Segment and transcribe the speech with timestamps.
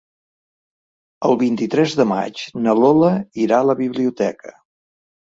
[1.27, 3.11] El vint-i-tres de maig na Lola
[3.43, 4.55] irà a la biblioteca.